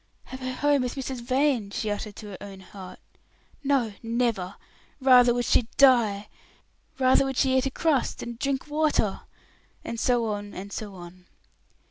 "Have 0.23 0.39
her 0.39 0.53
home 0.53 0.81
with 0.81 0.95
Mrs. 0.95 1.21
Vane!" 1.21 1.69
she 1.69 1.91
uttered 1.91 2.15
to 2.15 2.29
her 2.31 2.37
own 2.41 2.61
heart; 2.61 2.97
"No, 3.63 3.93
never; 4.01 4.55
rather 4.99 5.31
would 5.31 5.45
she 5.45 5.67
die 5.77 6.27
rather 6.97 7.23
would 7.23 7.37
she 7.37 7.55
eat 7.55 7.67
a 7.67 7.69
crust 7.69 8.23
and 8.23 8.39
drink 8.39 8.67
water!" 8.67 9.21
and 9.85 9.99
so 9.99 10.25
on, 10.25 10.55
and 10.55 10.73
so 10.73 10.95
on. 10.95 11.27